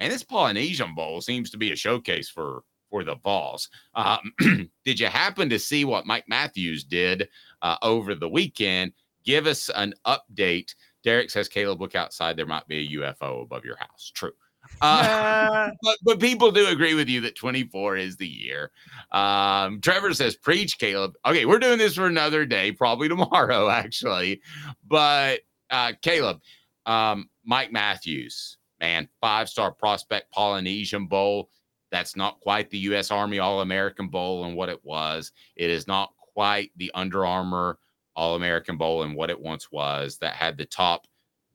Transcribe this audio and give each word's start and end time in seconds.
And 0.00 0.12
this 0.12 0.22
Polynesian 0.22 0.94
Bowl 0.94 1.20
seems 1.20 1.50
to 1.50 1.56
be 1.56 1.72
a 1.72 1.76
showcase 1.76 2.28
for 2.28 2.62
for 2.90 3.02
the 3.02 3.16
Vols. 3.16 3.68
Um, 3.94 4.32
did 4.84 5.00
you 5.00 5.08
happen 5.08 5.48
to 5.48 5.58
see 5.58 5.84
what 5.84 6.06
Mike 6.06 6.26
Matthews 6.28 6.84
did 6.84 7.28
uh, 7.60 7.76
over 7.82 8.14
the 8.14 8.28
weekend? 8.28 8.92
Give 9.24 9.46
us 9.46 9.68
an 9.74 9.94
update. 10.06 10.74
Derek 11.02 11.30
says, 11.30 11.48
Caleb, 11.48 11.80
look 11.80 11.94
outside. 11.94 12.36
There 12.36 12.46
might 12.46 12.68
be 12.68 12.78
a 12.78 12.98
UFO 13.00 13.42
above 13.42 13.64
your 13.64 13.76
house. 13.76 14.12
True. 14.14 14.32
Uh, 14.80 15.70
but, 15.82 15.96
but 16.02 16.20
people 16.20 16.50
do 16.50 16.68
agree 16.68 16.94
with 16.94 17.08
you 17.08 17.20
that 17.22 17.34
24 17.34 17.96
is 17.96 18.16
the 18.16 18.28
year. 18.28 18.70
Um, 19.12 19.80
Trevor 19.80 20.14
says, 20.14 20.36
Preach, 20.36 20.78
Caleb. 20.78 21.14
Okay, 21.26 21.46
we're 21.46 21.58
doing 21.58 21.78
this 21.78 21.96
for 21.96 22.06
another 22.06 22.46
day, 22.46 22.72
probably 22.72 23.08
tomorrow, 23.10 23.68
actually. 23.68 24.40
But 24.86 25.40
uh, 25.70 25.92
Caleb, 26.02 26.40
um, 26.86 27.28
Mike 27.44 27.72
Matthews, 27.72 28.56
man, 28.80 29.08
five 29.20 29.48
star 29.48 29.72
prospect 29.72 30.32
Polynesian 30.32 31.06
Bowl. 31.06 31.50
That's 31.90 32.16
not 32.16 32.40
quite 32.40 32.70
the 32.70 32.78
U.S. 32.78 33.10
Army 33.10 33.38
All 33.38 33.60
American 33.60 34.08
Bowl 34.08 34.44
and 34.44 34.56
what 34.56 34.68
it 34.68 34.84
was. 34.84 35.32
It 35.56 35.70
is 35.70 35.86
not 35.86 36.10
quite 36.16 36.70
the 36.76 36.90
Under 36.94 37.24
Armour 37.24 37.78
All 38.16 38.34
American 38.34 38.76
Bowl 38.76 39.02
and 39.02 39.14
what 39.14 39.30
it 39.30 39.40
once 39.40 39.70
was 39.70 40.18
that 40.18 40.34
had 40.34 40.56
the 40.56 40.66
top 40.66 41.06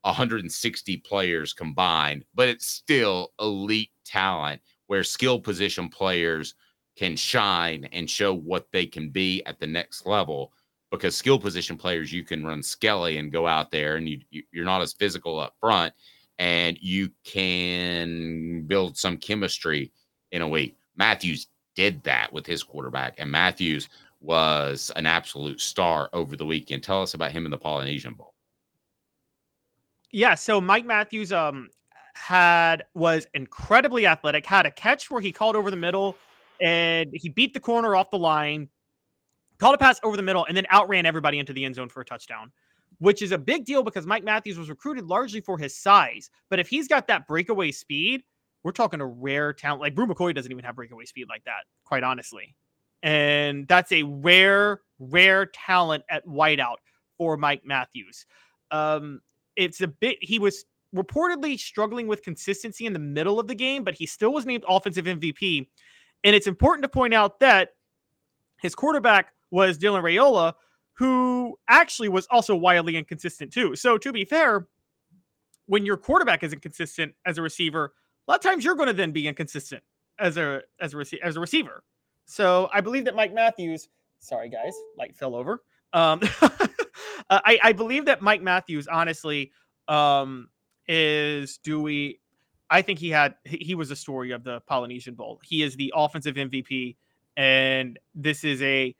160 0.03 0.97
players 0.97 1.53
combined, 1.53 2.23
but 2.33 2.47
it's 2.47 2.67
still 2.67 3.33
elite 3.39 3.91
talent 4.05 4.61
where 4.87 5.03
skill 5.03 5.39
position 5.39 5.89
players 5.89 6.55
can 6.95 7.15
shine 7.15 7.87
and 7.91 8.09
show 8.09 8.33
what 8.33 8.67
they 8.71 8.85
can 8.85 9.09
be 9.09 9.43
at 9.45 9.59
the 9.59 9.67
next 9.67 10.05
level. 10.05 10.51
Because 10.91 11.15
skill 11.15 11.37
position 11.37 11.77
players, 11.77 12.11
you 12.11 12.23
can 12.23 12.43
run 12.43 12.63
Skelly 12.63 13.17
and 13.17 13.31
go 13.31 13.45
out 13.45 13.69
there, 13.69 13.97
and 13.97 14.09
you, 14.09 14.19
you're 14.51 14.65
not 14.65 14.81
as 14.81 14.93
physical 14.93 15.39
up 15.39 15.53
front 15.59 15.93
and 16.39 16.77
you 16.81 17.11
can 17.25 18.63
build 18.63 18.97
some 18.97 19.17
chemistry 19.17 19.91
in 20.31 20.41
a 20.41 20.47
week. 20.47 20.77
Matthews 20.95 21.47
did 21.75 22.01
that 22.03 22.31
with 22.31 22.45
his 22.45 22.63
quarterback, 22.63 23.15
and 23.17 23.29
Matthews 23.29 23.89
was 24.21 24.91
an 24.95 25.05
absolute 25.05 25.61
star 25.61 26.09
over 26.13 26.35
the 26.35 26.45
weekend. 26.45 26.83
Tell 26.83 27.01
us 27.01 27.13
about 27.13 27.31
him 27.31 27.45
in 27.45 27.51
the 27.51 27.57
Polynesian 27.57 28.13
Bowl. 28.13 28.33
Yeah, 30.11 30.35
so 30.35 30.59
Mike 30.59 30.85
Matthews 30.85 31.31
um 31.31 31.69
had 32.15 32.83
was 32.95 33.27
incredibly 33.33 34.07
athletic, 34.07 34.45
had 34.45 34.65
a 34.65 34.71
catch 34.71 35.11
where 35.11 35.21
he 35.21 35.31
called 35.31 35.55
over 35.55 35.69
the 35.69 35.77
middle 35.77 36.17
and 36.59 37.09
he 37.13 37.29
beat 37.29 37.53
the 37.53 37.59
corner 37.59 37.95
off 37.95 38.11
the 38.11 38.17
line, 38.17 38.67
called 39.57 39.75
a 39.75 39.77
pass 39.77 39.99
over 40.03 40.17
the 40.17 40.23
middle, 40.23 40.45
and 40.45 40.57
then 40.57 40.65
outran 40.71 41.05
everybody 41.05 41.39
into 41.39 41.53
the 41.53 41.63
end 41.63 41.75
zone 41.75 41.87
for 41.87 42.01
a 42.01 42.05
touchdown 42.05 42.51
which 42.99 43.21
is 43.21 43.31
a 43.31 43.37
big 43.37 43.65
deal 43.65 43.83
because 43.83 44.05
Mike 44.05 44.23
Matthews 44.23 44.57
was 44.57 44.69
recruited 44.69 45.05
largely 45.05 45.41
for 45.41 45.57
his 45.57 45.75
size. 45.75 46.29
But 46.49 46.59
if 46.59 46.69
he's 46.69 46.87
got 46.87 47.07
that 47.07 47.27
breakaway 47.27 47.71
speed, 47.71 48.23
we're 48.63 48.71
talking 48.71 49.01
a 49.01 49.05
rare 49.05 49.53
talent. 49.53 49.81
Like 49.81 49.95
Bru 49.95 50.05
McCoy 50.05 50.35
doesn't 50.35 50.51
even 50.51 50.63
have 50.65 50.75
breakaway 50.75 51.05
speed 51.05 51.27
like 51.29 51.43
that, 51.45 51.63
quite 51.85 52.03
honestly. 52.03 52.55
And 53.01 53.67
that's 53.67 53.91
a 53.93 54.03
rare, 54.03 54.81
rare 54.99 55.45
talent 55.45 56.03
at 56.09 56.25
wideout 56.27 56.75
for 57.17 57.37
Mike 57.37 57.61
Matthews. 57.65 58.25
Um, 58.71 59.21
it's 59.55 59.79
a 59.81 59.87
bit, 59.87 60.17
he 60.21 60.39
was 60.39 60.65
reportedly 60.93 61.57
struggling 61.57 62.07
with 62.07 62.23
consistency 62.23 62.85
in 62.85 62.93
the 62.93 62.99
middle 62.99 63.39
of 63.39 63.47
the 63.47 63.55
game, 63.55 63.83
but 63.83 63.93
he 63.93 64.05
still 64.05 64.33
was 64.33 64.45
named 64.45 64.65
offensive 64.67 65.05
MVP. 65.05 65.67
And 66.25 66.35
it's 66.35 66.47
important 66.47 66.83
to 66.83 66.89
point 66.89 67.13
out 67.13 67.39
that 67.39 67.69
his 68.61 68.75
quarterback 68.75 69.33
was 69.51 69.77
Dylan 69.77 70.03
Raiola, 70.03 70.53
who 70.99 71.57
actually 71.69 72.09
was 72.09 72.27
also 72.29 72.53
wildly 72.53 72.97
inconsistent 72.97 73.53
too. 73.53 73.73
So 73.73 73.97
to 73.97 74.11
be 74.11 74.25
fair, 74.25 74.67
when 75.65 75.85
your 75.85 75.95
quarterback 75.95 76.43
is 76.43 76.51
inconsistent 76.51 77.13
as 77.25 77.37
a 77.37 77.41
receiver, 77.41 77.93
a 78.27 78.31
lot 78.31 78.39
of 78.39 78.43
times 78.43 78.65
you're 78.65 78.75
going 78.75 78.87
to 78.87 78.93
then 78.93 79.13
be 79.13 79.25
inconsistent 79.25 79.81
as 80.19 80.35
a 80.35 80.61
as 80.81 80.93
a 80.93 80.97
rece- 80.97 81.21
as 81.23 81.37
a 81.37 81.39
receiver. 81.39 81.85
So 82.25 82.69
I 82.73 82.81
believe 82.81 83.05
that 83.05 83.15
Mike 83.15 83.33
Matthews, 83.33 83.87
sorry 84.19 84.49
guys, 84.49 84.73
light 84.97 85.15
fell 85.15 85.35
over. 85.35 85.63
Um, 85.93 86.19
I, 87.29 87.57
I 87.63 87.71
believe 87.71 88.03
that 88.05 88.21
Mike 88.21 88.41
Matthews, 88.41 88.89
honestly, 88.89 89.53
um, 89.87 90.49
is 90.85 91.59
do 91.59 91.81
we? 91.81 92.19
I 92.69 92.81
think 92.81 92.99
he 92.99 93.09
had 93.09 93.35
he 93.45 93.73
was 93.73 93.87
the 93.87 93.95
story 93.95 94.31
of 94.31 94.43
the 94.43 94.59
Polynesian 94.67 95.15
Bowl. 95.15 95.39
He 95.45 95.63
is 95.63 95.77
the 95.77 95.93
offensive 95.95 96.35
MVP, 96.35 96.97
and 97.37 97.97
this 98.13 98.43
is 98.43 98.61
a 98.61 98.93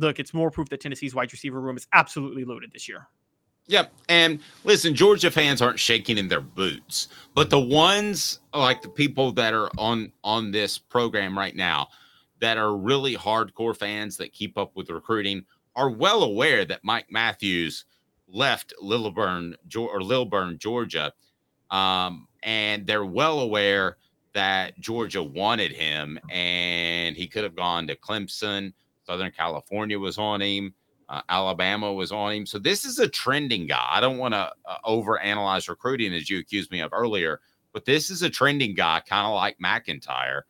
look, 0.00 0.18
it's 0.18 0.34
more 0.34 0.50
proof 0.50 0.68
that 0.70 0.80
Tennessee's 0.80 1.14
wide 1.14 1.32
receiver 1.32 1.60
room 1.60 1.76
is 1.76 1.86
absolutely 1.92 2.44
loaded 2.44 2.72
this 2.72 2.88
year. 2.88 3.08
Yep. 3.66 3.92
And 4.08 4.40
listen, 4.64 4.94
Georgia 4.94 5.30
fans 5.30 5.62
aren't 5.62 5.78
shaking 5.78 6.18
in 6.18 6.26
their 6.26 6.40
boots, 6.40 7.08
but 7.34 7.50
the 7.50 7.60
ones 7.60 8.40
like 8.52 8.82
the 8.82 8.88
people 8.88 9.30
that 9.32 9.54
are 9.54 9.70
on 9.78 10.10
on 10.24 10.50
this 10.50 10.76
program 10.76 11.38
right 11.38 11.54
now 11.54 11.88
that 12.40 12.58
are 12.58 12.76
really 12.76 13.14
hardcore 13.14 13.76
fans 13.76 14.16
that 14.16 14.32
keep 14.32 14.58
up 14.58 14.74
with 14.74 14.90
recruiting 14.90 15.44
are 15.76 15.90
well 15.90 16.24
aware 16.24 16.64
that 16.64 16.80
Mike 16.82 17.06
Matthews 17.10 17.84
left 18.26 18.72
Lilburn 18.80 19.54
or 19.76 20.02
Lilburn, 20.02 20.58
Georgia. 20.58 21.12
Um, 21.70 22.26
and 22.42 22.86
they're 22.86 23.04
well 23.04 23.40
aware 23.40 23.98
that 24.32 24.78
Georgia 24.80 25.22
wanted 25.22 25.72
him 25.72 26.18
and 26.30 27.16
he 27.16 27.28
could 27.28 27.44
have 27.44 27.54
gone 27.54 27.86
to 27.86 27.96
Clemson 27.96 28.72
Southern 29.10 29.32
California 29.32 29.98
was 29.98 30.18
on 30.18 30.40
him. 30.40 30.72
Uh, 31.08 31.22
Alabama 31.28 31.92
was 31.92 32.12
on 32.12 32.32
him. 32.32 32.46
So 32.46 32.60
this 32.60 32.84
is 32.84 33.00
a 33.00 33.08
trending 33.08 33.66
guy. 33.66 33.88
I 33.90 34.00
don't 34.00 34.18
want 34.18 34.34
to 34.34 34.52
uh, 34.64 34.76
overanalyze 34.86 35.68
recruiting 35.68 36.14
as 36.14 36.30
you 36.30 36.38
accused 36.38 36.70
me 36.70 36.80
of 36.80 36.92
earlier, 36.92 37.40
but 37.72 37.84
this 37.84 38.10
is 38.10 38.22
a 38.22 38.30
trending 38.30 38.72
guy, 38.74 39.02
kind 39.04 39.26
of 39.26 39.34
like 39.34 39.58
McIntyre, 39.58 40.42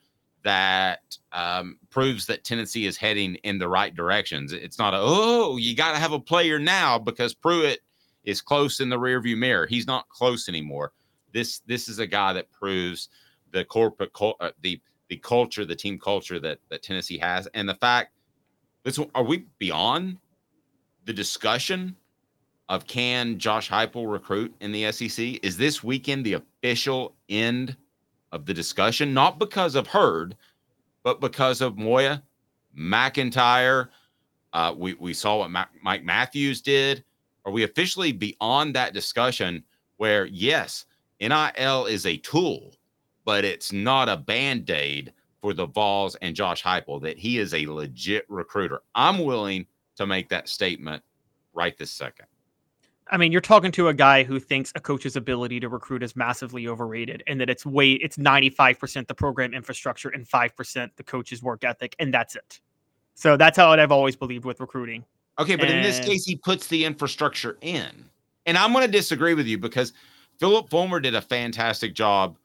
that 0.43 1.17
um, 1.33 1.79
proves 1.89 2.27
that 2.27 2.45
Tennessee 2.45 2.85
is 2.85 2.99
heading 2.99 3.37
in 3.37 3.59
the 3.59 3.69
right 3.69 3.95
directions. 3.95 4.53
It's 4.53 4.79
not 4.79 4.93
a 4.93 4.99
oh, 5.01 5.57
you 5.57 5.75
got 5.75 5.93
to 5.93 5.99
have 5.99 6.13
a 6.13 6.21
player 6.21 6.59
now 6.59 6.99
because 6.99 7.33
Pruitt 7.33 7.81
is 8.25 8.43
close 8.43 8.81
in 8.81 8.91
the 8.91 8.99
rearview 8.99 9.39
mirror. 9.39 9.67
He's 9.67 9.87
not 9.87 10.09
close 10.11 10.51
anymore. 10.51 10.93
This 11.33 11.61
this 11.61 11.89
is 11.89 11.99
a 11.99 12.07
guy 12.07 12.35
that 12.35 12.51
proves 12.53 13.09
the 13.53 13.65
corporate 13.65 14.11
uh, 14.21 14.51
the 14.61 14.79
the 15.09 15.17
culture, 15.17 15.65
the 15.65 15.77
team 15.77 15.99
culture 15.99 16.39
that 16.41 16.59
that 16.69 16.83
Tennessee 16.83 17.19
has, 17.19 17.49
and 17.55 17.67
the 17.67 17.75
fact 17.75 18.13
Listen, 18.85 19.11
are 19.15 19.23
we 19.23 19.45
beyond 19.59 20.17
the 21.05 21.13
discussion 21.13 21.97
of 22.69 22.87
can 22.87 23.39
Josh 23.39 23.69
Heupel 23.69 24.11
recruit 24.11 24.55
in 24.61 24.73
the 24.73 24.91
SEC? 24.91 25.39
Is 25.43 25.57
this 25.57 25.85
weekend 25.85 26.25
the 26.25 26.35
official 26.35 27.15
end 27.29 27.77
of 28.33 28.47
the 28.47 28.55
discussion? 28.55 29.13
Not 29.13 29.39
because 29.39 29.75
of 29.75 29.87
Heard, 29.87 30.37
but 31.03 31.21
because 31.21 31.61
of 31.61 31.77
Moya, 31.77 32.23
McIntyre. 32.79 33.89
Uh, 34.53 34.75
we 34.77 34.95
we 34.95 35.13
saw 35.13 35.39
what 35.39 35.51
Ma- 35.51 35.67
Mike 35.83 36.03
Matthews 36.05 36.63
did. 36.63 37.05
Are 37.45 37.53
we 37.53 37.65
officially 37.65 38.13
beyond 38.13 38.75
that 38.75 38.95
discussion? 38.95 39.63
Where 39.99 40.25
yes, 40.25 40.87
NIL 41.21 41.85
is 41.85 42.07
a 42.07 42.17
tool, 42.17 42.75
but 43.27 43.45
it's 43.45 43.73
not 43.73 44.09
a 44.09 44.17
band 44.17 44.71
aid 44.71 45.13
for 45.41 45.55
the 45.55 45.67
Vols 45.67 46.17
and 46.17 46.35
Josh 46.35 46.63
Heupel 46.63 47.01
that 47.03 47.19
he 47.19 47.39
is 47.39 47.55
a 47.55 47.67
legit 47.67 48.25
recruiter. 48.29 48.83
I'm 48.95 49.25
willing 49.25 49.67
to 49.97 50.07
make 50.07 50.29
that 50.29 50.49
statement 50.49 51.03
right 51.53 51.77
this 51.77 51.91
second. 51.91 52.27
I 53.13 53.17
mean, 53.17 53.33
you're 53.33 53.41
talking 53.41 53.73
to 53.73 53.89
a 53.89 53.95
guy 53.95 54.23
who 54.23 54.39
thinks 54.39 54.73
a 54.77 54.81
coach's 54.81 55.17
ability 55.17 55.59
to 55.61 55.69
recruit 55.69 56.03
is 56.03 56.15
massively 56.15 56.69
overrated 56.69 57.25
and 57.27 57.41
that 57.41 57.51
it's 57.51 57.67
way 57.67 57.93
it's 57.93 58.17
95% 58.17 59.09
the 59.09 59.15
program 59.15 59.53
infrastructure 59.53 60.11
and 60.11 60.29
5% 60.29 60.91
the 60.97 61.03
coach's 61.03 61.43
work 61.43 61.65
ethic 61.65 61.97
and 61.99 62.15
that's 62.15 62.37
it. 62.37 62.61
So 63.15 63.37
that's 63.37 63.57
how 63.57 63.73
I've 63.73 63.93
always 63.93 64.15
believed 64.15 64.45
with 64.45 64.61
recruiting. 64.61 65.05
Okay, 65.41 65.57
but 65.57 65.67
and... 65.67 65.79
in 65.79 65.83
this 65.83 65.99
case 65.99 66.25
he 66.25 66.37
puts 66.37 66.69
the 66.69 66.85
infrastructure 66.85 67.59
in. 67.63 68.05
And 68.47 68.57
I'm 68.57 68.73
going 68.73 68.87
to 68.87 68.91
disagree 68.91 69.35
with 69.35 69.47
you 69.47 69.59
because 69.59 69.93
Phillip 70.39 70.71
Fulmer 70.71 71.01
did 71.01 71.15
a 71.15 71.21
fantastic 71.21 71.95
job 71.95 72.37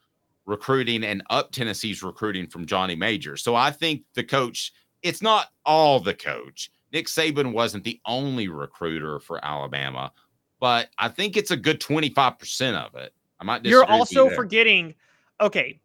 recruiting 0.45 1.03
and 1.03 1.23
up 1.29 1.51
Tennessee's 1.51 2.03
recruiting 2.03 2.47
from 2.47 2.65
Johnny 2.65 2.95
Major. 2.95 3.37
So 3.37 3.55
I 3.55 3.71
think 3.71 4.03
the 4.13 4.23
coach, 4.23 4.73
it's 5.01 5.21
not 5.21 5.47
all 5.65 5.99
the 5.99 6.13
coach. 6.13 6.71
Nick 6.93 7.07
Saban 7.07 7.51
wasn't 7.51 7.83
the 7.83 7.99
only 8.05 8.47
recruiter 8.47 9.19
for 9.19 9.43
Alabama, 9.43 10.11
but 10.59 10.89
I 10.97 11.09
think 11.09 11.35
it's 11.35 11.51
a 11.51 11.57
good 11.57 11.81
25% 11.81 12.73
of 12.75 12.95
it. 12.95 13.13
I 13.39 13.43
might 13.43 13.65
You're 13.65 13.85
also 13.85 14.29
you 14.29 14.35
forgetting, 14.35 14.95
okay, 15.41 15.79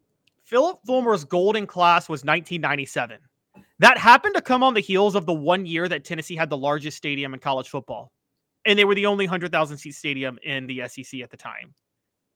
Phillip 0.45 0.79
Fulmer's 0.87 1.25
golden 1.25 1.67
class 1.67 2.07
was 2.07 2.23
1997. 2.23 3.17
That 3.79 3.97
happened 3.97 4.35
to 4.35 4.41
come 4.41 4.63
on 4.63 4.73
the 4.73 4.79
heels 4.79 5.15
of 5.15 5.25
the 5.25 5.33
one 5.33 5.65
year 5.65 5.89
that 5.89 6.05
Tennessee 6.05 6.35
had 6.35 6.49
the 6.49 6.57
largest 6.57 6.97
stadium 6.97 7.33
in 7.33 7.39
college 7.39 7.67
football. 7.69 8.11
And 8.65 8.77
they 8.77 8.85
were 8.85 8.93
the 8.93 9.07
only 9.07 9.25
100,000 9.25 9.77
seat 9.77 9.95
stadium 9.95 10.37
in 10.43 10.67
the 10.67 10.87
SEC 10.87 11.19
at 11.21 11.31
the 11.31 11.37
time 11.37 11.73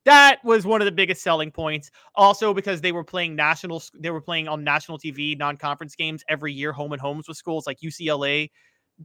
that 0.06 0.38
was 0.44 0.66
one 0.66 0.81
of 0.81 0.86
the 0.86 0.92
biggest 0.92 1.22
selling 1.22 1.52
points. 1.52 1.92
Also, 2.16 2.54
because 2.54 2.80
they 2.80 2.92
were 2.92 3.04
playing 3.04 3.36
national, 3.36 3.81
they 4.00 4.12
were 4.12 4.22
playing 4.22 4.48
on 4.48 4.63
national 4.63 5.00
TV, 5.00 5.38
non-conference 5.38 5.96
games 5.96 6.24
every 6.30 6.54
year, 6.54 6.72
home 6.72 6.94
and 6.94 7.02
homes 7.02 7.28
with 7.28 7.38
schools 7.38 7.68
like 7.68 7.80
UCLA. 7.80 8.50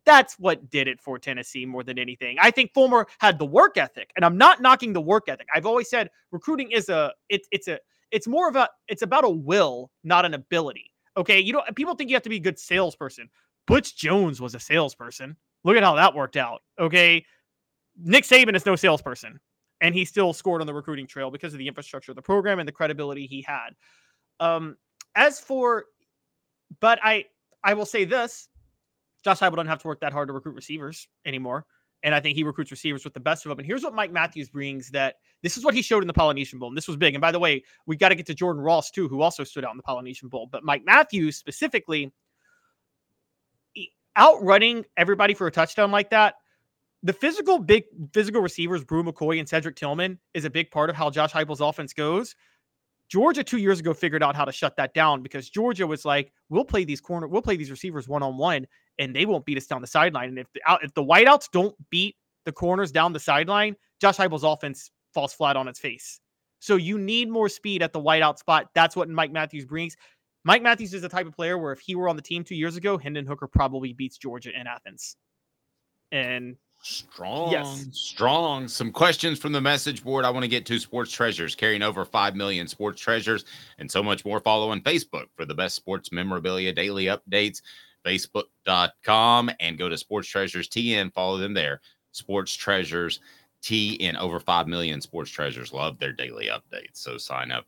That's 0.05 0.39
what 0.39 0.71
did 0.71 0.87
it 0.87 1.01
for 1.01 1.19
Tennessee 1.19 1.67
more 1.67 1.83
than 1.83 1.99
anything. 1.99 2.37
I 2.41 2.51
think 2.51 2.73
Fulmer 2.75 3.07
had 3.19 3.39
the 3.39 3.47
work 3.47 3.77
ethic, 3.77 4.11
and 4.15 4.25
I'm 4.25 4.37
not 4.37 4.61
knocking 4.61 4.93
the 4.93 5.01
work 5.01 5.29
ethic. 5.29 5.49
I've 5.53 5.67
always 5.67 5.89
said 5.89 6.11
recruiting 6.31 6.71
is 6.71 6.89
a, 6.91 7.13
it, 7.29 7.43
it's 7.51 7.67
a, 7.67 7.79
it's 8.13 8.29
more 8.29 8.49
of 8.49 8.57
a, 8.57 8.69
it's 8.87 9.03
about 9.03 9.25
a 9.25 9.31
will, 9.31 9.91
not 10.05 10.25
an 10.25 10.35
ability. 10.35 10.93
Okay, 11.17 11.41
you 11.41 11.53
know, 11.53 11.63
people 11.75 11.95
think 11.95 12.11
you 12.11 12.17
have 12.17 12.23
to 12.23 12.29
be 12.29 12.37
a 12.37 12.41
good 12.41 12.59
salesperson. 12.59 13.29
Butch 13.67 13.97
Jones 13.97 14.41
was 14.41 14.55
a 14.55 14.61
salesperson. 14.61 15.37
Look 15.65 15.77
at 15.77 15.83
how 15.83 15.97
that 15.97 16.15
worked 16.15 16.37
out. 16.37 16.61
Okay, 16.79 17.25
Nick 17.97 18.25
Saban 18.25 18.55
is 18.55 18.67
no 18.67 18.77
salesperson 18.77 19.41
and 19.81 19.95
he 19.95 20.05
still 20.05 20.33
scored 20.33 20.61
on 20.61 20.67
the 20.67 20.75
recruiting 20.75 21.07
trail 21.07 21.31
because 21.31 21.53
of 21.53 21.59
the 21.59 21.69
infrastructure 21.69 22.13
of 22.13 22.17
the 22.17 22.23
program 22.23 22.59
and 22.59 22.69
the 22.69 22.73
credibility 22.73 23.27
he 23.27 23.43
had. 23.43 23.71
Um, 24.39 24.77
as 25.15 25.41
for, 25.41 25.87
but 26.81 26.99
I 27.03 27.27
I 27.63 27.75
will 27.75 27.87
say 27.87 28.05
this: 28.05 28.49
Josh 29.25 29.39
Heupel 29.39 29.57
doesn't 29.57 29.67
have 29.67 29.83
to 29.83 29.89
work 29.89 30.01
that 30.01 30.13
hard 30.13 30.29
to 30.29 30.33
recruit 30.33 30.55
receivers 30.55 31.09
anymore, 31.25 31.67
and 32.03 32.15
I 32.15 32.21
think 32.21 32.37
he 32.37 32.45
recruits 32.45 32.71
receivers 32.71 33.05
with 33.05 33.15
the 33.15 33.21
best 33.21 33.45
of 33.45 33.51
them. 33.51 33.59
And 33.59 33.67
here's 33.67 33.83
what 33.83 33.95
Mike 33.95 34.13
Matthews 34.13 34.49
brings: 34.49 34.91
that 34.91 35.17
this 35.43 35.57
is 35.57 35.65
what 35.65 35.75
he 35.75 35.83
showed 35.83 36.03
in 36.03 36.07
the 36.07 36.13
Polynesian 36.13 36.59
Bowl. 36.59 36.69
And 36.69 36.77
this 36.77 36.89
was 36.89 36.97
big. 36.97 37.15
And 37.15 37.21
by 37.21 37.33
the 37.33 37.39
way, 37.39 37.63
we 37.87 37.97
got 37.97 38.11
to 38.11 38.15
get 38.15 38.27
to 38.27 38.35
Jordan 38.35 38.63
Ross 38.63 38.91
too, 38.91 39.09
who 39.09 39.23
also 39.23 39.45
stood 39.45 39.65
out 39.65 39.73
in 39.73 39.77
the 39.77 39.83
Polynesian 39.83 40.29
Bowl. 40.29 40.49
But 40.51 40.65
Mike 40.65 40.85
Matthews 40.85 41.37
specifically, 41.37 42.13
outrunning 44.19 44.85
everybody 44.97 45.35
for 45.35 45.47
a 45.47 45.51
touchdown 45.51 45.91
like 45.91 46.11
that 46.11 46.35
the 47.03 47.13
physical 47.13 47.59
big 47.59 47.85
physical 48.13 48.43
receivers, 48.43 48.85
Bru 48.85 49.03
McCoy 49.03 49.39
and 49.39 49.49
Cedric 49.49 49.77
Tillman, 49.77 50.19
is 50.35 50.45
a 50.45 50.51
big 50.51 50.71
part 50.71 50.91
of 50.91 50.97
how 50.97 51.11
Josh 51.11 51.33
Heupel's 51.33 51.61
offense 51.61 51.93
goes. 51.93 52.35
Georgia 53.09 53.43
two 53.43 53.59
years 53.59 53.81
ago 53.81 53.93
figured 53.93 54.23
out 54.23 54.37
how 54.37 54.45
to 54.45 54.53
shut 54.53 54.77
that 54.77 54.95
down 54.95 55.23
because 55.23 55.51
Georgia 55.51 55.87
was 55.87 56.05
like, 56.05 56.33
"We'll 56.49 56.65
play 56.65 56.85
these 56.85 57.01
corner, 57.01 57.27
we'll 57.27 57.43
play 57.43 57.57
these 57.57 57.71
receivers 57.71 58.07
one 58.07 58.23
on 58.23 58.37
one, 58.37 58.67
and 58.99 59.17
they 59.17 59.27
won't 59.27 59.45
beat 59.45 59.57
us 59.59 59.67
down 59.67 59.81
the 59.81 59.87
sideline. 59.87 60.29
And 60.29 60.39
if 60.39 60.53
the 60.53 60.61
out, 60.67 60.85
if 60.85 60.95
the 60.95 61.03
wideouts 61.03 61.51
don't 61.51 61.75
beat 61.91 62.17
the 62.45 62.53
corners 62.53 62.93
down 62.93 63.13
the 63.13 63.21
sideline, 63.21 63.75
Josh 64.01 64.17
Heupel's 64.17 64.45
offense 64.45 64.91
falls 65.13 65.33
flat 65.33 65.57
on 65.57 65.67
its 65.67 65.81
face. 65.81 66.21
So 66.61 66.77
you 66.77 66.99
need 66.99 67.31
more 67.31 67.49
speed 67.49 67.83
at 67.83 67.93
the 67.93 68.01
wideout 68.01 68.39
spot. 68.39 68.69
That's 68.75 68.95
what 68.95 69.09
Mike 69.09 69.33
Matthews 69.33 69.65
brings. 69.65 69.97
Mike 70.45 70.63
Matthews 70.63 70.95
is 70.95 71.03
the 71.03 71.09
type 71.09 71.27
of 71.27 71.35
player 71.35 71.59
where 71.59 71.73
if 71.73 71.81
he 71.81 71.95
were 71.95 72.09
on 72.09 72.17
the 72.17 72.23
team 72.23 72.45
two 72.45 72.55
years 72.55 72.77
ago, 72.77 72.97
Hendon 72.97 73.27
Hooker 73.27 73.47
probably 73.47 73.93
beats 73.93 74.19
Georgia 74.19 74.51
in 74.59 74.67
Athens. 74.67 75.17
And 76.13 76.57
Strong, 76.83 77.53
yes. 77.53 77.87
strong. 77.93 78.67
Some 78.67 78.91
questions 78.91 79.39
from 79.39 79.53
the 79.53 79.61
message 79.61 80.03
board. 80.03 80.25
I 80.25 80.31
want 80.31 80.45
to 80.45 80.49
get 80.49 80.65
to 80.67 80.79
sports 80.79 81.13
treasures, 81.13 81.55
carrying 81.55 81.83
over 81.83 82.07
5 82.07 82.35
million 82.35 82.67
sports 82.67 83.01
treasures 83.01 83.45
and 83.79 83.91
so 83.91 84.03
much 84.03 84.25
more. 84.25 84.41
Follow 84.41 84.71
on 84.71 84.81
Facebook 84.81 85.27
for 85.37 85.45
the 85.45 85.55
best 85.55 85.77
sports 85.77 86.11
memorabilia 86.11 86.73
daily 86.73 87.05
updates, 87.07 87.61
facebook.com, 88.07 89.51
and 89.61 89.79
go 89.79 89.91
to 89.91 89.99
Sports 89.99 90.29
Treasures 90.29 90.69
TN. 90.69 91.13
Follow 91.13 91.37
them 91.37 91.53
there. 91.53 91.83
Sports 92.13 92.55
Treasures 92.55 93.21
TN. 93.63 94.17
Over 94.17 94.41
5 94.41 94.67
million 94.67 95.03
sports 95.03 95.31
treasures 95.31 95.73
love 95.73 95.99
their 95.99 96.13
daily 96.13 96.47
updates. 96.47 96.95
So 96.95 97.19
sign 97.19 97.51
up 97.51 97.67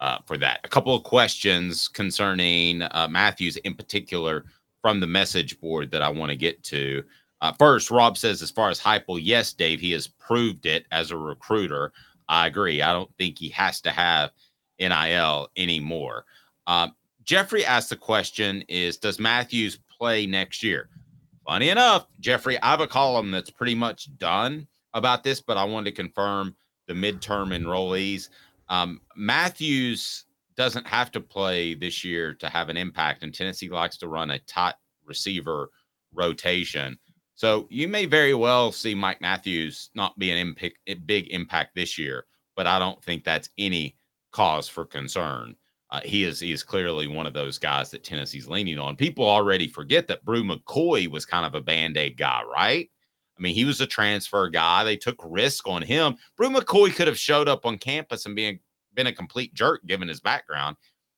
uh, 0.00 0.18
for 0.26 0.36
that. 0.36 0.60
A 0.64 0.68
couple 0.68 0.94
of 0.94 1.02
questions 1.02 1.88
concerning 1.88 2.82
uh, 2.82 3.08
Matthews 3.10 3.56
in 3.58 3.74
particular 3.74 4.44
from 4.82 5.00
the 5.00 5.06
message 5.06 5.60
board 5.60 5.90
that 5.90 6.02
I 6.02 6.08
want 6.08 6.30
to 6.30 6.36
get 6.36 6.62
to. 6.64 7.02
Uh, 7.40 7.52
first, 7.52 7.90
Rob 7.90 8.18
says, 8.18 8.42
as 8.42 8.50
far 8.50 8.68
as 8.68 8.80
Heupel, 8.80 9.18
yes, 9.22 9.52
Dave, 9.52 9.80
he 9.80 9.92
has 9.92 10.06
proved 10.06 10.66
it 10.66 10.86
as 10.90 11.10
a 11.10 11.16
recruiter. 11.16 11.92
I 12.28 12.46
agree. 12.46 12.82
I 12.82 12.92
don't 12.92 13.10
think 13.18 13.38
he 13.38 13.48
has 13.50 13.80
to 13.82 13.90
have 13.90 14.30
NIL 14.78 15.48
anymore. 15.56 16.24
Um, 16.66 16.94
Jeffrey 17.24 17.64
asked 17.64 17.90
the 17.90 17.96
question: 17.96 18.62
Is 18.68 18.96
does 18.96 19.18
Matthews 19.18 19.78
play 19.90 20.26
next 20.26 20.62
year? 20.62 20.88
Funny 21.46 21.70
enough, 21.70 22.06
Jeffrey, 22.20 22.60
I 22.62 22.70
have 22.70 22.80
a 22.80 22.86
column 22.86 23.30
that's 23.30 23.50
pretty 23.50 23.74
much 23.74 24.16
done 24.18 24.66
about 24.94 25.24
this, 25.24 25.40
but 25.40 25.56
I 25.56 25.64
wanted 25.64 25.90
to 25.90 26.02
confirm 26.02 26.54
the 26.86 26.94
midterm 26.94 27.56
enrollees. 27.56 28.28
Um, 28.68 29.00
Matthews 29.16 30.24
doesn't 30.56 30.86
have 30.86 31.10
to 31.12 31.20
play 31.20 31.74
this 31.74 32.04
year 32.04 32.34
to 32.34 32.48
have 32.48 32.68
an 32.68 32.76
impact, 32.76 33.22
and 33.22 33.34
Tennessee 33.34 33.68
likes 33.68 33.96
to 33.98 34.08
run 34.08 34.30
a 34.30 34.38
tight 34.40 34.74
receiver 35.04 35.70
rotation. 36.14 36.98
So 37.40 37.66
you 37.70 37.88
may 37.88 38.04
very 38.04 38.34
well 38.34 38.70
see 38.70 38.94
Mike 38.94 39.22
Matthews 39.22 39.88
not 39.94 40.18
be 40.18 40.30
an 40.30 40.54
big 41.06 41.28
impact 41.30 41.74
this 41.74 41.96
year, 41.96 42.26
but 42.54 42.66
I 42.66 42.78
don't 42.78 43.02
think 43.02 43.24
that's 43.24 43.48
any 43.56 43.96
cause 44.30 44.68
for 44.68 44.84
concern. 44.84 45.56
Uh, 45.88 46.02
he 46.04 46.24
is 46.24 46.38
he 46.38 46.52
is 46.52 46.62
clearly 46.62 47.06
one 47.06 47.26
of 47.26 47.32
those 47.32 47.58
guys 47.58 47.90
that 47.92 48.04
Tennessee's 48.04 48.46
leaning 48.46 48.78
on. 48.78 48.94
People 48.94 49.26
already 49.26 49.68
forget 49.68 50.06
that 50.08 50.22
Bru 50.22 50.44
McCoy 50.44 51.08
was 51.08 51.24
kind 51.24 51.46
of 51.46 51.54
a 51.54 51.62
band 51.62 51.96
aid 51.96 52.18
guy, 52.18 52.42
right? 52.42 52.90
I 53.38 53.40
mean, 53.40 53.54
he 53.54 53.64
was 53.64 53.80
a 53.80 53.86
transfer 53.86 54.50
guy. 54.50 54.84
They 54.84 54.98
took 54.98 55.16
risk 55.24 55.66
on 55.66 55.80
him. 55.80 56.18
Bru 56.36 56.50
McCoy 56.50 56.94
could 56.94 57.08
have 57.08 57.18
showed 57.18 57.48
up 57.48 57.64
on 57.64 57.78
campus 57.78 58.26
and 58.26 58.36
being 58.36 58.58
been 58.92 59.06
a 59.06 59.14
complete 59.14 59.54
jerk 59.54 59.80
given 59.86 60.08
his 60.08 60.20
background. 60.20 60.76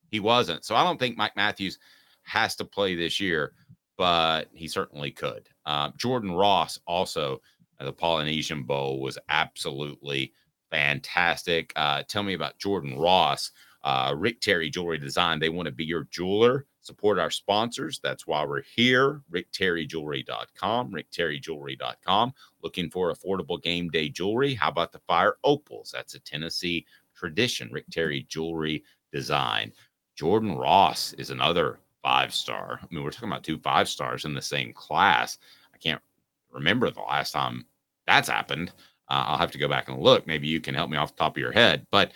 He 0.08 0.20
wasn't. 0.20 0.64
So 0.64 0.76
I 0.76 0.84
don't 0.84 1.00
think 1.00 1.16
Mike 1.16 1.34
Matthews 1.34 1.80
has 2.22 2.54
to 2.54 2.64
play 2.64 2.94
this 2.94 3.18
year 3.18 3.54
but 4.02 4.48
he 4.52 4.66
certainly 4.66 5.12
could. 5.12 5.48
Uh, 5.64 5.88
Jordan 5.96 6.32
Ross 6.32 6.76
also 6.88 7.40
uh, 7.78 7.84
the 7.84 7.92
Polynesian 7.92 8.64
Bowl 8.64 9.00
was 9.00 9.16
absolutely 9.28 10.32
fantastic. 10.72 11.72
Uh, 11.76 12.02
tell 12.08 12.24
me 12.24 12.34
about 12.34 12.58
Jordan 12.58 12.98
Ross. 12.98 13.52
Uh, 13.84 14.12
Rick 14.16 14.40
Terry 14.40 14.70
Jewelry 14.70 14.98
Design. 14.98 15.38
They 15.38 15.50
want 15.50 15.66
to 15.66 15.72
be 15.72 15.84
your 15.84 16.08
jeweler. 16.10 16.66
Support 16.80 17.20
our 17.20 17.30
sponsors. 17.30 18.00
That's 18.02 18.26
why 18.26 18.44
we're 18.44 18.64
here. 18.74 19.20
RickTerryJewelry.com. 19.30 20.90
RickTerryJewelry.com. 20.90 22.34
Looking 22.60 22.90
for 22.90 23.14
affordable 23.14 23.62
game 23.62 23.88
day 23.88 24.08
jewelry. 24.08 24.52
How 24.52 24.70
about 24.70 24.90
the 24.90 24.98
fire 25.06 25.36
opals? 25.44 25.92
That's 25.94 26.16
a 26.16 26.20
Tennessee 26.20 26.86
tradition. 27.14 27.70
Rick 27.70 27.86
Terry 27.92 28.26
Jewelry 28.28 28.82
Design. 29.12 29.72
Jordan 30.16 30.56
Ross 30.56 31.12
is 31.12 31.30
another 31.30 31.78
five 32.02 32.34
star. 32.34 32.80
I 32.82 32.86
mean, 32.94 33.04
we're 33.04 33.10
talking 33.10 33.28
about 33.28 33.44
two 33.44 33.58
five 33.58 33.88
stars 33.88 34.24
in 34.24 34.34
the 34.34 34.42
same 34.42 34.72
class. 34.72 35.38
I 35.74 35.78
can't 35.78 36.02
remember 36.50 36.90
the 36.90 37.00
last 37.00 37.32
time 37.32 37.66
that's 38.06 38.28
happened. 38.28 38.72
Uh, 39.08 39.24
I'll 39.26 39.38
have 39.38 39.52
to 39.52 39.58
go 39.58 39.68
back 39.68 39.88
and 39.88 39.98
look. 39.98 40.26
Maybe 40.26 40.48
you 40.48 40.60
can 40.60 40.74
help 40.74 40.90
me 40.90 40.96
off 40.96 41.14
the 41.14 41.18
top 41.18 41.36
of 41.36 41.40
your 41.40 41.52
head. 41.52 41.86
But 41.90 42.12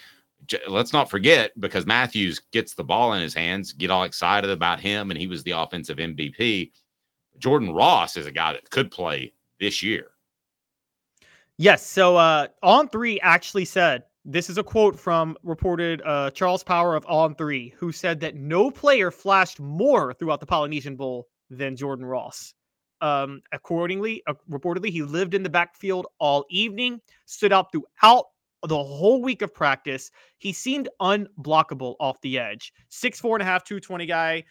j- 0.47 0.61
let's 0.69 0.93
not 0.93 1.11
forget 1.11 1.53
because 1.61 1.87
Matthews 1.87 2.41
gets 2.53 2.75
the 2.75 2.85
ball 2.85 3.13
in 3.15 3.23
his 3.23 3.35
hands, 3.35 3.73
get 3.73 3.91
all 3.91 4.05
excited 4.05 4.51
about 4.51 4.81
him, 4.81 5.11
and 5.11 5.19
he 5.19 5.27
was 5.27 5.43
the 5.43 5.53
offensive 5.53 5.99
MVP. 5.99 6.73
Jordan 7.39 7.73
Ross 7.75 8.17
is 8.17 8.27
a 8.27 8.33
guy 8.33 8.53
that 8.53 8.71
could 8.71 8.91
play 8.91 9.33
this 9.61 9.83
year. 9.83 10.09
Yes. 11.59 11.87
So 11.87 12.17
uh, 12.17 12.49
on 12.63 12.89
three 12.89 13.21
actually 13.21 13.65
said 13.65 14.05
this 14.27 14.51
is 14.51 14.59
a 14.59 14.63
quote 14.63 14.99
from 14.99 15.37
reported 15.43 16.03
uh, 16.05 16.31
Charles 16.33 16.63
Power 16.63 16.97
of 16.97 17.07
On 17.07 17.35
Three, 17.35 17.73
who 17.79 17.93
said 17.93 18.21
that 18.21 18.35
no 18.35 18.71
player 18.71 19.11
flashed 19.11 19.61
more 19.61 20.13
throughout 20.13 20.41
the 20.41 20.47
Polynesian 20.47 20.97
Bowl 20.97 21.29
than 21.49 21.77
Jordan 21.77 22.05
Ross. 22.05 22.53
Um, 23.01 23.41
accordingly, 23.53 24.23
uh, 24.27 24.35
reportedly, 24.51 24.91
he 24.91 25.03
lived 25.03 25.35
in 25.35 25.43
the 25.43 25.49
backfield 25.49 26.07
all 26.19 26.45
evening, 26.51 27.01
stood 27.25 27.53
out 27.53 27.71
throughout 27.71 28.25
the 28.67 28.77
whole 28.77 29.23
week 29.23 29.43
of 29.43 29.55
practice. 29.55 30.11
He 30.39 30.53
seemed 30.53 30.89
unblockable 31.01 31.95
off 32.01 32.21
the 32.21 32.39
edge. 32.39 32.73
Six, 32.89 33.21
four 33.21 33.37
and 33.37 33.43
a 33.43 33.47
half, 33.47 33.65
220 33.65 34.07
guy. 34.07 34.45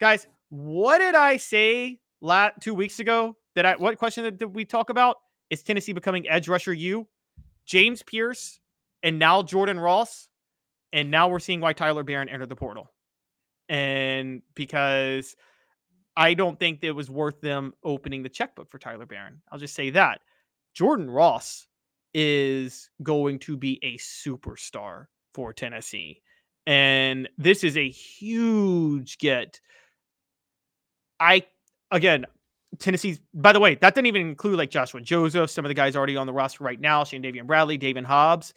Guys, 0.00 0.26
what 0.48 0.98
did 0.98 1.14
I 1.14 1.36
say 1.36 2.00
la- 2.20 2.50
two 2.60 2.74
weeks 2.74 2.98
ago? 2.98 3.36
That 3.54 3.66
I 3.66 3.76
what 3.76 3.96
question 3.98 4.36
did 4.36 4.54
we 4.54 4.64
talk 4.64 4.90
about? 4.90 5.16
is 5.50 5.62
Tennessee 5.62 5.92
becoming 5.92 6.28
edge 6.28 6.48
rusher 6.48 6.72
you, 6.72 7.06
James 7.66 8.02
Pearce, 8.04 8.59
and 9.02 9.18
now 9.18 9.42
Jordan 9.42 9.78
Ross, 9.78 10.28
and 10.92 11.10
now 11.10 11.28
we're 11.28 11.38
seeing 11.38 11.60
why 11.60 11.72
Tyler 11.72 12.02
Baron 12.02 12.28
entered 12.28 12.48
the 12.48 12.56
portal, 12.56 12.90
and 13.68 14.42
because 14.54 15.36
I 16.16 16.34
don't 16.34 16.58
think 16.58 16.80
it 16.82 16.92
was 16.92 17.10
worth 17.10 17.40
them 17.40 17.72
opening 17.84 18.22
the 18.22 18.28
checkbook 18.28 18.70
for 18.70 18.78
Tyler 18.78 19.06
Baron. 19.06 19.40
I'll 19.50 19.58
just 19.58 19.74
say 19.74 19.90
that 19.90 20.20
Jordan 20.74 21.10
Ross 21.10 21.66
is 22.14 22.90
going 23.02 23.38
to 23.40 23.56
be 23.56 23.78
a 23.82 23.96
superstar 23.98 25.06
for 25.34 25.52
Tennessee. 25.52 26.22
And 26.66 27.28
this 27.38 27.64
is 27.64 27.76
a 27.76 27.88
huge 27.88 29.18
get. 29.18 29.60
I 31.18 31.44
again, 31.90 32.26
Tennessee's 32.78 33.20
by 33.34 33.52
the 33.52 33.60
way, 33.60 33.76
that 33.76 33.94
didn't 33.94 34.06
even 34.06 34.22
include 34.22 34.58
like 34.58 34.70
Joshua 34.70 35.00
Joseph, 35.00 35.50
some 35.50 35.64
of 35.64 35.68
the 35.68 35.74
guys 35.74 35.96
already 35.96 36.16
on 36.16 36.26
the 36.26 36.32
roster 36.32 36.64
right 36.64 36.80
now, 36.80 37.04
Shane 37.04 37.22
Davian 37.22 37.46
Bradley, 37.46 37.78
David 37.78 38.04
Hobbs. 38.04 38.52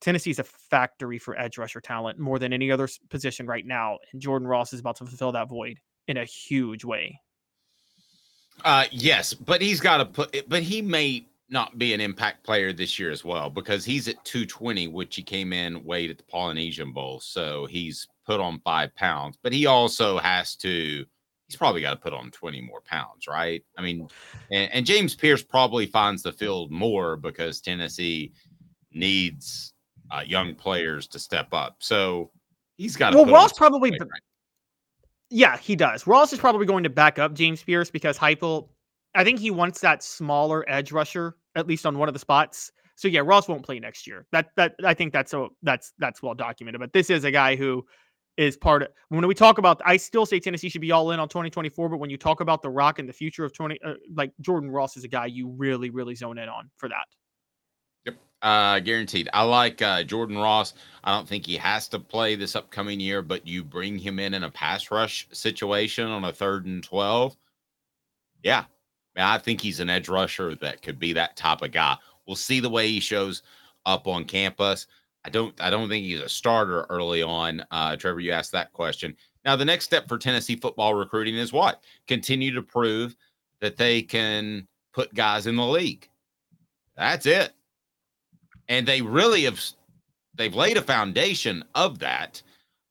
Tennessee's 0.00 0.38
a 0.38 0.44
factory 0.44 1.18
for 1.18 1.38
edge 1.38 1.58
rusher 1.58 1.80
talent 1.80 2.18
more 2.18 2.38
than 2.38 2.52
any 2.52 2.70
other 2.70 2.88
position 3.10 3.46
right 3.46 3.66
now. 3.66 3.98
And 4.12 4.20
Jordan 4.20 4.48
Ross 4.48 4.72
is 4.72 4.80
about 4.80 4.96
to 4.96 5.06
fulfill 5.06 5.32
that 5.32 5.48
void 5.48 5.78
in 6.08 6.16
a 6.16 6.24
huge 6.24 6.84
way. 6.84 7.20
Uh 8.64 8.84
yes, 8.90 9.32
but 9.34 9.62
he's 9.62 9.80
got 9.80 9.98
to 9.98 10.06
put 10.06 10.48
but 10.48 10.62
he 10.62 10.82
may 10.82 11.26
not 11.50 11.78
be 11.78 11.92
an 11.92 12.00
impact 12.00 12.44
player 12.44 12.72
this 12.72 12.98
year 12.98 13.10
as 13.10 13.24
well 13.24 13.50
because 13.50 13.84
he's 13.84 14.06
at 14.08 14.24
220, 14.24 14.88
which 14.88 15.16
he 15.16 15.22
came 15.22 15.52
in 15.52 15.84
weighed 15.84 16.10
at 16.10 16.18
the 16.18 16.24
Polynesian 16.24 16.92
Bowl. 16.92 17.20
So 17.20 17.66
he's 17.66 18.06
put 18.24 18.40
on 18.40 18.60
five 18.60 18.94
pounds, 18.94 19.36
but 19.42 19.52
he 19.52 19.66
also 19.66 20.18
has 20.18 20.54
to, 20.56 21.04
he's 21.48 21.56
probably 21.56 21.80
got 21.80 21.90
to 21.90 21.96
put 21.96 22.12
on 22.12 22.30
20 22.30 22.60
more 22.60 22.80
pounds, 22.82 23.26
right? 23.26 23.62
I 23.76 23.82
mean, 23.82 24.08
and, 24.52 24.72
and 24.72 24.86
James 24.86 25.16
Pearce 25.16 25.42
probably 25.42 25.86
finds 25.86 26.22
the 26.22 26.32
field 26.32 26.70
more 26.70 27.16
because 27.16 27.60
Tennessee 27.60 28.32
needs 28.92 29.74
uh, 30.10 30.22
young 30.26 30.54
players 30.54 31.06
to 31.08 31.18
step 31.18 31.52
up. 31.52 31.76
So 31.80 32.30
he's 32.76 32.96
got. 32.96 33.14
Well, 33.14 33.26
Ross 33.26 33.52
probably. 33.52 33.90
Right? 33.90 34.08
Yeah, 35.30 35.56
he 35.58 35.76
does. 35.76 36.06
Ross 36.06 36.32
is 36.32 36.38
probably 36.38 36.66
going 36.66 36.82
to 36.84 36.90
back 36.90 37.18
up 37.18 37.34
James 37.34 37.62
Pearce 37.62 37.90
because 37.90 38.18
Heupel 38.18 38.68
I 39.14 39.24
think 39.24 39.38
he 39.38 39.50
wants 39.50 39.80
that 39.80 40.02
smaller 40.02 40.68
edge 40.68 40.92
rusher 40.92 41.36
at 41.56 41.66
least 41.66 41.84
on 41.84 41.98
one 41.98 42.08
of 42.08 42.14
the 42.14 42.20
spots. 42.20 42.70
So 42.94 43.08
yeah, 43.08 43.20
Ross 43.24 43.48
won't 43.48 43.64
play 43.64 43.80
next 43.80 44.06
year. 44.06 44.26
That 44.30 44.50
that 44.56 44.74
I 44.84 44.94
think 44.94 45.12
that's 45.12 45.30
so 45.30 45.50
that's 45.62 45.92
that's 45.98 46.22
well 46.22 46.34
documented. 46.34 46.80
But 46.80 46.92
this 46.92 47.10
is 47.10 47.24
a 47.24 47.30
guy 47.30 47.56
who 47.56 47.84
is 48.36 48.56
part 48.56 48.82
of 48.82 48.88
when 49.08 49.26
we 49.26 49.34
talk 49.34 49.58
about 49.58 49.80
I 49.84 49.96
still 49.96 50.26
say 50.26 50.38
Tennessee 50.38 50.68
should 50.68 50.80
be 50.80 50.92
all 50.92 51.10
in 51.10 51.18
on 51.18 51.28
2024, 51.28 51.88
but 51.88 51.98
when 51.98 52.10
you 52.10 52.18
talk 52.18 52.40
about 52.40 52.62
the 52.62 52.70
rock 52.70 52.98
and 52.98 53.08
the 53.08 53.12
future 53.12 53.44
of 53.44 53.52
20 53.52 53.78
uh, 53.84 53.94
like 54.14 54.32
Jordan 54.40 54.70
Ross 54.70 54.96
is 54.96 55.04
a 55.04 55.08
guy 55.08 55.26
you 55.26 55.48
really 55.48 55.90
really 55.90 56.14
zone 56.14 56.38
in 56.38 56.48
on 56.48 56.70
for 56.76 56.88
that. 56.88 57.06
Uh 58.42 58.80
guaranteed. 58.80 59.28
I 59.32 59.42
like 59.42 59.82
uh 59.82 60.02
Jordan 60.02 60.38
Ross. 60.38 60.74
I 61.04 61.14
don't 61.14 61.28
think 61.28 61.46
he 61.46 61.56
has 61.56 61.88
to 61.88 61.98
play 61.98 62.34
this 62.34 62.56
upcoming 62.56 63.00
year, 63.00 63.22
but 63.22 63.46
you 63.46 63.64
bring 63.64 63.98
him 63.98 64.18
in 64.18 64.34
in 64.34 64.44
a 64.44 64.50
pass 64.50 64.90
rush 64.90 65.28
situation 65.32 66.06
on 66.08 66.24
a 66.24 66.32
third 66.32 66.66
and 66.66 66.82
12. 66.82 67.36
Yeah, 68.42 68.64
Man, 69.16 69.26
I 69.26 69.38
think 69.38 69.60
he's 69.60 69.80
an 69.80 69.90
edge 69.90 70.08
rusher 70.08 70.54
that 70.56 70.82
could 70.82 70.98
be 70.98 71.12
that 71.14 71.36
type 71.36 71.62
of 71.62 71.72
guy. 71.72 71.96
We'll 72.26 72.36
see 72.36 72.60
the 72.60 72.70
way 72.70 72.88
he 72.88 73.00
shows 73.00 73.42
up 73.86 74.06
on 74.06 74.24
campus. 74.24 74.86
I 75.24 75.30
don't 75.30 75.58
I 75.60 75.70
don't 75.70 75.88
think 75.88 76.04
he's 76.04 76.20
a 76.20 76.28
starter 76.28 76.86
early 76.88 77.22
on. 77.22 77.64
Uh, 77.70 77.96
Trevor, 77.96 78.20
you 78.20 78.32
asked 78.32 78.52
that 78.52 78.72
question. 78.72 79.16
Now 79.44 79.56
the 79.56 79.64
next 79.64 79.84
step 79.84 80.08
for 80.08 80.18
Tennessee 80.18 80.56
football 80.56 80.94
recruiting 80.94 81.34
is 81.34 81.52
what? 81.52 81.82
Continue 82.06 82.54
to 82.54 82.62
prove 82.62 83.16
that 83.60 83.76
they 83.76 84.02
can 84.02 84.66
put 84.92 85.12
guys 85.14 85.46
in 85.46 85.56
the 85.56 85.66
league. 85.66 86.08
That's 86.96 87.26
it. 87.26 87.52
And 88.70 88.88
they 88.88 89.02
really 89.02 89.42
have 89.44 89.62
they've 90.34 90.54
laid 90.54 90.78
a 90.78 90.82
foundation 90.82 91.62
of 91.74 91.98
that. 91.98 92.40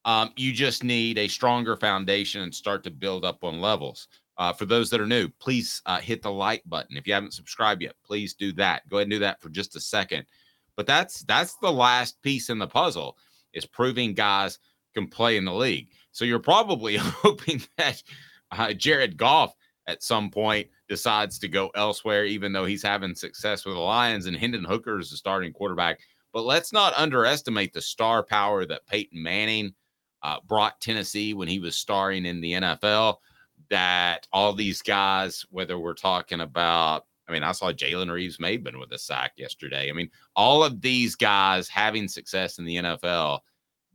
Um, 0.06 0.32
you 0.36 0.54
just 0.54 0.84
need 0.84 1.18
a 1.18 1.28
stronger 1.28 1.76
foundation 1.76 2.42
and 2.42 2.54
start 2.54 2.84
to 2.84 2.92
build 2.92 3.26
up 3.26 3.44
on 3.44 3.60
levels. 3.60 4.08
Uh, 4.38 4.54
for 4.54 4.66
those 4.66 4.90
that 4.90 5.02
are 5.02 5.08
new, 5.08 5.28
please 5.40 5.82
uh, 5.86 6.00
hit 6.00 6.22
the 6.22 6.32
like 6.32 6.64
button. 6.66 6.96
If 6.96 7.08
you 7.08 7.14
haven't 7.14 7.34
subscribed 7.34 7.82
yet, 7.82 7.96
please 8.06 8.36
do 8.36 8.54
that. 8.54 8.88
Go 8.88 8.98
ahead 8.98 9.08
and 9.08 9.12
do 9.12 9.20
that 9.20 9.42
for 9.42 9.50
just 9.50 9.76
a 9.76 9.82
second. 9.82 10.26
But 10.78 10.86
that's 10.86 11.24
that's 11.24 11.56
the 11.56 11.72
last 11.72 12.22
piece 12.22 12.50
in 12.50 12.60
the 12.60 12.68
puzzle 12.68 13.18
is 13.54 13.66
proving 13.66 14.14
guys 14.14 14.60
can 14.94 15.08
play 15.08 15.38
in 15.38 15.46
the 15.46 15.54
league. 15.54 15.90
So 16.12 16.24
you're 16.24 16.40
probably 16.40 16.96
hoping 16.98 17.62
that 17.78 18.02
uh, 18.52 18.74
Jared 18.74 19.18
Goff 19.18 19.54
at 19.88 20.04
some 20.04 20.30
point 20.30 20.68
decides 20.90 21.40
to 21.40 21.48
go 21.48 21.70
elsewhere, 21.76 22.26
even 22.26 22.52
though 22.52 22.66
he's 22.66 22.84
having 22.84 23.16
success 23.16 23.64
with 23.64 23.76
the 23.76 23.80
Lions 23.80 24.26
and 24.26 24.36
Hendon 24.36 24.66
Hooker 24.66 25.00
is 25.00 25.12
the 25.12 25.18
starting 25.18 25.54
quarterback. 25.54 26.00
But 26.34 26.44
let's 26.44 26.74
not 26.74 26.94
underestimate 26.98 27.74
the 27.74 27.82
star 27.82 28.24
power 28.24 28.66
that 28.66 28.88
Peyton 28.88 29.22
Manning 29.22 29.74
uh, 30.24 30.40
brought 30.48 30.82
Tennessee 30.82 31.34
when 31.34 31.48
he 31.48 31.60
was 31.60 31.76
starring 31.76 32.26
in 32.26 32.42
the 32.42 32.54
NFL 32.54 33.18
that 33.70 34.28
all 34.34 34.54
these 34.54 34.82
guys, 34.82 35.46
whether 35.52 35.78
we're 35.78 35.94
talking 35.94 36.42
about, 36.42 37.06
I 37.28 37.32
mean, 37.32 37.44
I 37.44 37.52
saw 37.52 37.72
Jalen 37.72 38.12
Reeves-Maybin 38.12 38.80
with 38.80 38.92
a 38.92 38.98
sack 38.98 39.34
yesterday. 39.38 39.90
I 39.90 39.94
mean, 39.94 40.10
all 40.36 40.64
of 40.64 40.82
these 40.82 41.16
guys 41.16 41.70
having 41.70 42.08
success 42.08 42.58
in 42.58 42.66
the 42.66 42.78
NFL, 42.78 43.40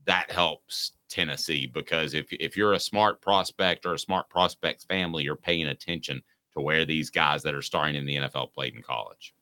that 0.07 0.31
helps 0.31 0.93
Tennessee 1.09 1.67
because 1.67 2.15
if 2.15 2.27
if 2.33 2.57
you're 2.57 2.75
a 2.75 2.81
smart 2.81 3.21
prospect 3.21 3.87
or 3.87 3.95
a 3.95 3.99
smart 3.99 4.29
prospects 4.29 4.85
family, 4.85 5.25
you're 5.25 5.37
paying 5.37 5.69
attention 5.69 6.23
to 6.57 6.63
where 6.63 6.85
these 6.85 7.11
guys 7.11 7.43
that 7.43 7.55
are 7.55 7.63
starting 7.63 7.97
in 7.97 8.07
the 8.07 8.17
NFL 8.17 8.53
played 8.53 8.75
in 8.75 8.83
college. 8.83 9.35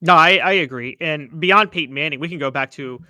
No, 0.00 0.14
I, 0.14 0.36
I 0.36 0.52
agree. 0.52 0.96
And 1.00 1.40
beyond 1.40 1.70
Peyton 1.70 1.94
Manning, 1.94 2.18
we 2.18 2.28
can 2.28 2.38
go 2.38 2.50
back 2.50 2.70
to, 2.72 3.00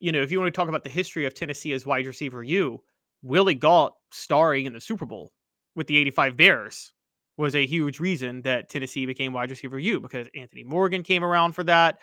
you 0.00 0.12
know, 0.12 0.20
if 0.20 0.30
you 0.30 0.38
want 0.38 0.52
to 0.52 0.56
talk 0.56 0.68
about 0.68 0.84
the 0.84 0.90
history 0.90 1.24
of 1.24 1.34
Tennessee 1.34 1.72
as 1.72 1.86
wide 1.86 2.06
receiver, 2.06 2.42
you 2.42 2.82
Willie 3.22 3.54
Gault 3.54 3.94
starring 4.12 4.66
in 4.66 4.72
the 4.72 4.80
Super 4.80 5.06
Bowl 5.06 5.32
with 5.74 5.86
the 5.86 5.96
85 5.96 6.36
Bears 6.36 6.92
was 7.38 7.54
a 7.54 7.66
huge 7.66 8.00
reason 8.00 8.42
that 8.42 8.68
Tennessee 8.68 9.06
became 9.06 9.32
wide 9.32 9.50
receiver 9.50 9.78
U 9.78 10.00
because 10.00 10.26
Anthony 10.34 10.64
Morgan 10.64 11.02
came 11.02 11.24
around 11.24 11.52
for 11.52 11.64
that. 11.64 11.98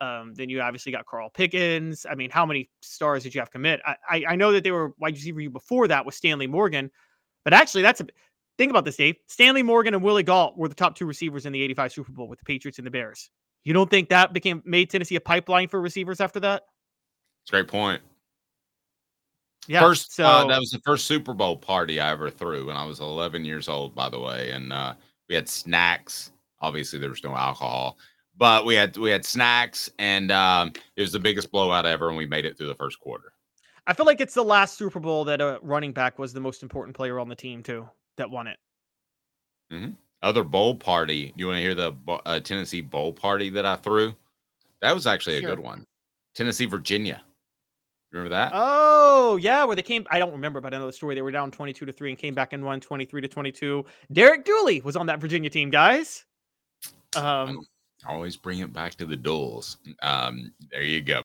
Um, 0.00 0.32
then 0.34 0.48
you 0.48 0.60
obviously 0.60 0.92
got 0.92 1.06
Carl 1.06 1.28
Pickens. 1.30 2.06
I 2.08 2.14
mean, 2.14 2.30
how 2.30 2.46
many 2.46 2.70
stars 2.82 3.24
did 3.24 3.34
you 3.34 3.40
have 3.40 3.50
commit? 3.50 3.80
I, 3.84 3.96
I, 4.08 4.24
I 4.30 4.36
know 4.36 4.52
that 4.52 4.64
they 4.64 4.70
were 4.70 4.94
wide 4.98 5.14
receiver 5.14 5.40
U 5.40 5.50
before 5.50 5.88
that 5.88 6.06
with 6.06 6.14
Stanley 6.14 6.46
Morgan, 6.46 6.90
but 7.44 7.52
actually, 7.52 7.82
that's 7.82 8.00
a 8.00 8.06
think 8.58 8.70
about 8.70 8.84
this, 8.84 8.96
Dave. 8.96 9.16
Stanley 9.28 9.62
Morgan 9.62 9.94
and 9.94 10.02
Willie 10.02 10.24
Gault 10.24 10.58
were 10.58 10.68
the 10.68 10.74
top 10.74 10.96
two 10.96 11.06
receivers 11.06 11.46
in 11.46 11.52
the 11.52 11.62
85 11.62 11.92
Super 11.92 12.12
Bowl 12.12 12.28
with 12.28 12.40
the 12.40 12.44
Patriots 12.44 12.78
and 12.78 12.86
the 12.86 12.90
Bears. 12.90 13.30
You 13.64 13.72
don't 13.72 13.88
think 13.88 14.08
that 14.08 14.32
became 14.32 14.62
made 14.66 14.90
Tennessee 14.90 15.16
a 15.16 15.20
pipeline 15.20 15.68
for 15.68 15.80
receivers 15.80 16.20
after 16.20 16.40
that? 16.40 16.64
It's 17.42 17.50
a 17.50 17.52
great 17.52 17.68
point. 17.68 18.02
Yeah. 19.66 19.80
First, 19.80 20.14
so 20.14 20.24
uh, 20.24 20.46
that 20.46 20.58
was 20.58 20.70
the 20.70 20.80
first 20.80 21.06
Super 21.06 21.34
Bowl 21.34 21.56
party 21.56 22.00
I 22.00 22.10
ever 22.10 22.30
threw 22.30 22.66
when 22.66 22.76
I 22.76 22.84
was 22.84 23.00
11 23.00 23.44
years 23.44 23.68
old, 23.68 23.94
by 23.94 24.08
the 24.08 24.18
way. 24.18 24.50
And 24.50 24.72
uh, 24.72 24.94
we 25.28 25.34
had 25.34 25.48
snacks. 25.48 26.32
Obviously, 26.60 26.98
there 26.98 27.10
was 27.10 27.22
no 27.22 27.36
alcohol, 27.36 27.98
but 28.36 28.64
we 28.64 28.74
had 28.74 28.96
we 28.96 29.10
had 29.10 29.24
snacks, 29.24 29.88
and 30.00 30.32
um, 30.32 30.72
it 30.96 31.02
was 31.02 31.12
the 31.12 31.20
biggest 31.20 31.52
blowout 31.52 31.86
ever, 31.86 32.08
and 32.08 32.16
we 32.16 32.26
made 32.26 32.44
it 32.44 32.58
through 32.58 32.66
the 32.66 32.74
first 32.74 32.98
quarter. 32.98 33.32
I 33.86 33.92
feel 33.92 34.06
like 34.06 34.20
it's 34.20 34.34
the 34.34 34.42
last 34.42 34.76
Super 34.76 34.98
Bowl 34.98 35.24
that 35.26 35.40
a 35.40 35.60
running 35.62 35.92
back 35.92 36.18
was 36.18 36.32
the 36.32 36.40
most 36.40 36.64
important 36.64 36.96
player 36.96 37.20
on 37.20 37.28
the 37.28 37.36
team 37.36 37.62
too 37.62 37.88
that 38.18 38.30
won 38.30 38.46
it. 38.46 38.58
Mm-hmm. 39.72 39.90
Other 40.22 40.44
bowl 40.44 40.74
party. 40.74 41.32
You 41.36 41.46
want 41.46 41.56
to 41.56 41.62
hear 41.62 41.74
the 41.74 41.92
uh, 42.26 42.40
Tennessee 42.40 42.80
bowl 42.80 43.12
party 43.12 43.50
that 43.50 43.64
I 43.64 43.76
threw? 43.76 44.14
That 44.80 44.94
was 44.94 45.06
actually 45.06 45.36
a 45.36 45.42
good 45.42 45.58
one. 45.58 45.84
Tennessee, 46.34 46.66
Virginia. 46.66 47.22
Remember 48.12 48.30
that? 48.30 48.52
Oh, 48.54 49.36
yeah, 49.36 49.64
where 49.64 49.76
they 49.76 49.82
came. 49.82 50.06
I 50.10 50.18
don't 50.18 50.32
remember, 50.32 50.60
but 50.60 50.72
I 50.72 50.78
know 50.78 50.86
the 50.86 50.92
story. 50.92 51.14
They 51.14 51.22
were 51.22 51.30
down 51.30 51.50
22 51.50 51.84
to 51.84 51.92
3 51.92 52.10
and 52.10 52.18
came 52.18 52.34
back 52.34 52.52
and 52.52 52.64
won 52.64 52.80
23 52.80 53.20
to 53.20 53.28
22. 53.28 53.84
Derek 54.12 54.44
Dooley 54.44 54.80
was 54.80 54.96
on 54.96 55.06
that 55.06 55.20
Virginia 55.20 55.50
team, 55.50 55.68
guys. 55.68 56.24
Um, 57.16 57.66
always 58.06 58.36
bring 58.36 58.60
it 58.60 58.72
back 58.72 58.94
to 58.96 59.06
the 59.06 59.16
duels. 59.16 59.78
Um, 60.02 60.52
there 60.70 60.82
you 60.82 61.02
go. 61.02 61.16